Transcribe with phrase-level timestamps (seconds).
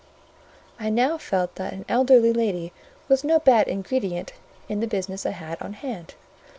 [0.79, 2.73] I now felt that an elderly lady
[3.07, 4.33] was no bad ingredient
[4.67, 6.15] in the business I had on hand.